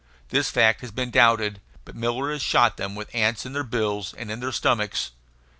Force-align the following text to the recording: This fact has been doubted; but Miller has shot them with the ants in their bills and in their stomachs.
This 0.29 0.49
fact 0.49 0.81
has 0.81 0.89
been 0.89 1.11
doubted; 1.11 1.61
but 1.85 1.95
Miller 1.95 2.31
has 2.31 2.41
shot 2.41 2.75
them 2.77 2.95
with 2.95 3.11
the 3.11 3.17
ants 3.17 3.45
in 3.45 3.53
their 3.53 3.61
bills 3.63 4.15
and 4.15 4.31
in 4.31 4.39
their 4.39 4.51
stomachs. 4.51 5.11